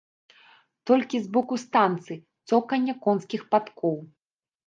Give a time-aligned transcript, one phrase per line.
[0.91, 2.17] Толькі з боку станцыі
[2.49, 3.97] цоканне конскіх падкоў.